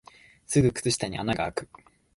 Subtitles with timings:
[0.47, 1.69] すぐ靴下に穴があく